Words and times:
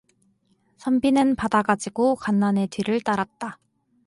선비는 0.77 1.35
받아 1.35 1.61
가지고 1.61 2.15
간난의 2.15 2.69
뒤를 2.69 3.01
따랐다. 3.01 3.59